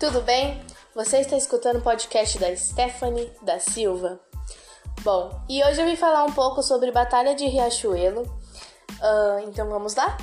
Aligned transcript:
tudo 0.00 0.22
bem? 0.22 0.64
Você 0.94 1.18
está 1.18 1.36
escutando 1.36 1.76
o 1.76 1.82
podcast 1.82 2.38
da 2.38 2.56
Stephanie 2.56 3.30
da 3.42 3.58
Silva. 3.58 4.18
Bom, 5.02 5.38
e 5.50 5.62
hoje 5.62 5.82
eu 5.82 5.86
vim 5.86 5.96
falar 5.96 6.24
um 6.24 6.32
pouco 6.32 6.62
sobre 6.62 6.90
Batalha 6.90 7.34
de 7.34 7.44
Riachuelo. 7.44 8.22
Uh, 8.22 9.40
então 9.46 9.68
vamos 9.68 9.94
lá? 9.94 10.16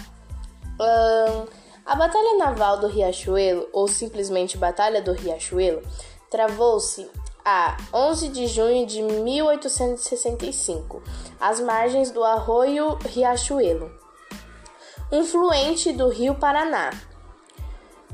Uh, 0.79 1.47
a 1.85 1.95
Batalha 1.95 2.35
Naval 2.37 2.79
do 2.79 2.87
Riachuelo, 2.87 3.69
ou 3.71 3.87
simplesmente 3.87 4.57
Batalha 4.57 5.03
do 5.03 5.13
Riachuelo, 5.13 5.83
travou-se 6.31 7.07
a 7.45 7.77
11 7.93 8.29
de 8.29 8.47
junho 8.47 8.87
de 8.87 9.03
1865, 9.03 11.03
às 11.39 11.59
margens 11.59 12.09
do 12.09 12.23
arroio 12.23 12.97
Riachuelo, 13.05 13.91
um 15.11 15.23
fluente 15.23 15.91
do 15.91 16.09
rio 16.09 16.33
Paraná, 16.33 16.89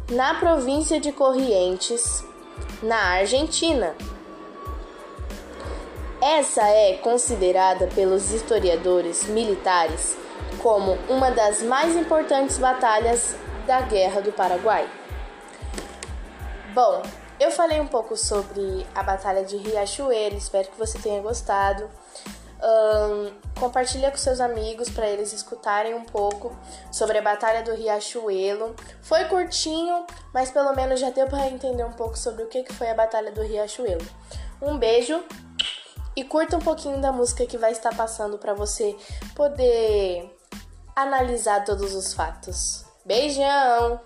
na 0.09 0.33
província 0.33 0.99
de 0.99 1.11
Corrientes, 1.11 2.23
na 2.81 2.97
Argentina. 2.97 3.95
Essa 6.21 6.67
é 6.67 6.97
considerada 6.97 7.87
pelos 7.87 8.31
historiadores 8.31 9.25
militares 9.27 10.17
como 10.61 10.97
uma 11.07 11.31
das 11.31 11.61
mais 11.61 11.95
importantes 11.95 12.57
batalhas 12.57 13.35
da 13.67 13.81
Guerra 13.81 14.21
do 14.21 14.31
Paraguai. 14.31 14.89
Bom, 16.73 17.03
eu 17.39 17.51
falei 17.51 17.79
um 17.79 17.87
pouco 17.87 18.17
sobre 18.17 18.85
a 18.95 19.03
Batalha 19.03 19.43
de 19.45 19.57
Riachuelo, 19.57 20.35
espero 20.35 20.69
que 20.69 20.77
você 20.77 20.97
tenha 20.97 21.21
gostado. 21.21 21.89
Um, 22.69 23.31
compartilha 23.59 24.11
com 24.11 24.17
seus 24.17 24.39
amigos 24.39 24.89
para 24.89 25.07
eles 25.07 25.33
escutarem 25.33 25.95
um 25.95 26.03
pouco 26.03 26.55
sobre 26.91 27.17
a 27.17 27.21
Batalha 27.21 27.63
do 27.63 27.73
Riachuelo. 27.73 28.75
Foi 29.01 29.25
curtinho, 29.25 30.05
mas 30.33 30.51
pelo 30.51 30.73
menos 30.75 30.99
já 30.99 31.09
deu 31.09 31.27
para 31.27 31.47
entender 31.47 31.83
um 31.83 31.93
pouco 31.93 32.17
sobre 32.17 32.43
o 32.43 32.47
que 32.47 32.63
foi 32.73 32.89
a 32.89 32.95
Batalha 32.95 33.31
do 33.31 33.41
Riachuelo. 33.41 34.05
Um 34.61 34.77
beijo 34.77 35.23
e 36.15 36.23
curta 36.23 36.57
um 36.57 36.61
pouquinho 36.61 37.01
da 37.01 37.11
música 37.11 37.45
que 37.45 37.57
vai 37.57 37.71
estar 37.71 37.95
passando 37.95 38.37
para 38.37 38.53
você 38.53 38.95
poder 39.35 40.29
analisar 40.95 41.63
todos 41.63 41.95
os 41.95 42.13
fatos. 42.13 42.85
Beijão! 43.05 43.99